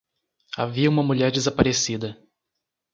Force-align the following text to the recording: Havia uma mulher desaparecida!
Havia 0.57 0.89
uma 0.89 1.03
mulher 1.03 1.31
desaparecida! 1.31 2.17